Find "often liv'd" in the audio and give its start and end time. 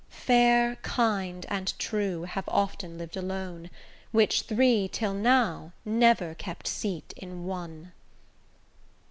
2.49-3.15